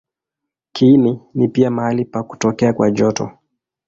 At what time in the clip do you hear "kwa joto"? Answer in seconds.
2.73-3.31